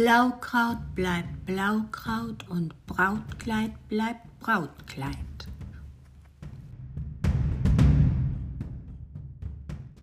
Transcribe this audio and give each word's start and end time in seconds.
Blaukraut 0.00 0.78
bleibt 0.94 1.44
Blaukraut 1.44 2.48
und 2.48 2.72
Brautkleid 2.86 3.72
bleibt 3.88 4.38
Brautkleid. 4.38 5.37